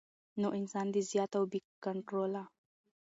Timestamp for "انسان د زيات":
0.59-1.31